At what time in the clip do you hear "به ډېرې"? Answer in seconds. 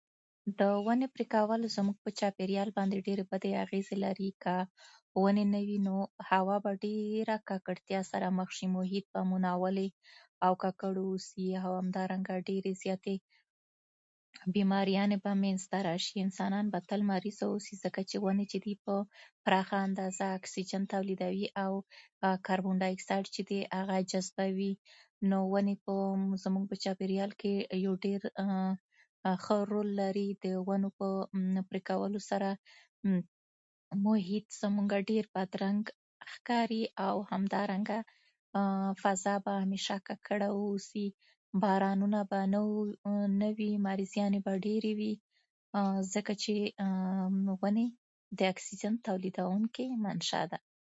44.45-44.91